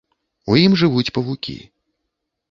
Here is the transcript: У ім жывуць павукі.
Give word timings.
У 0.53 0.55
ім 0.61 0.73
жывуць 0.81 1.13
павукі. 1.17 1.55